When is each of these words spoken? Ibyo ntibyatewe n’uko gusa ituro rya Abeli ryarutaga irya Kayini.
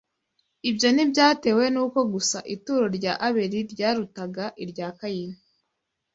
Ibyo 0.69 0.87
ntibyatewe 0.91 1.63
n’uko 1.73 1.99
gusa 2.13 2.37
ituro 2.55 2.85
rya 2.97 3.13
Abeli 3.27 3.59
ryarutaga 3.71 4.45
irya 4.63 4.87
Kayini. 4.97 5.37